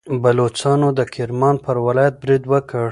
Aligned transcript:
بلوڅانو 0.23 0.89
د 0.99 1.01
کرمان 1.13 1.55
پر 1.65 1.75
ولایت 1.87 2.15
برید 2.21 2.43
وکړ. 2.51 2.79